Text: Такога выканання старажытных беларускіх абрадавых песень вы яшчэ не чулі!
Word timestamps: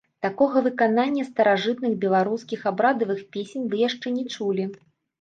Такога 0.25 0.63
выканання 0.67 1.25
старажытных 1.27 1.91
беларускіх 2.07 2.59
абрадавых 2.73 3.25
песень 3.37 3.71
вы 3.71 3.87
яшчэ 3.87 4.19
не 4.21 4.29
чулі! 4.37 4.73